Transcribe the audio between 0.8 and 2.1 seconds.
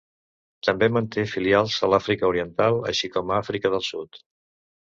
manté filials a